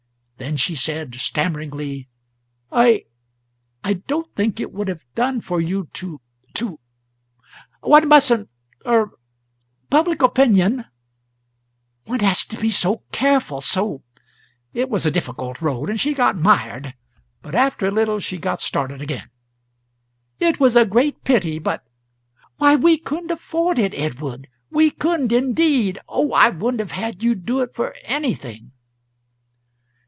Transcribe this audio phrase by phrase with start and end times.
[0.37, 2.09] Then she said stammeringly:
[2.71, 3.03] "I
[3.83, 6.19] I don't think it would have done for you to
[6.55, 6.79] to
[7.81, 8.49] One mustn't
[8.83, 9.11] er
[9.91, 10.85] public opinion
[12.05, 13.99] one has to be so careful so"
[14.73, 16.95] It was a difficult road, and she got mired;
[17.43, 19.29] but after a little she got started again.
[20.39, 21.83] "It was a great pity, but
[22.57, 25.99] Why, we couldn't afford it, Edward we couldn't indeed.
[26.09, 28.71] Oh, I wouldn't have had you do it for anything!"